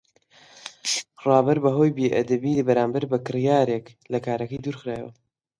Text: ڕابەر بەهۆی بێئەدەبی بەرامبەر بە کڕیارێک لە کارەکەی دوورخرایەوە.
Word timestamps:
ڕابەر 1.25 1.57
بەهۆی 1.63 1.95
بێئەدەبی 1.97 2.65
بەرامبەر 2.67 3.03
بە 3.11 3.17
کڕیارێک 3.25 3.85
لە 4.11 4.19
کارەکەی 4.25 4.63
دوورخرایەوە. 4.63 5.11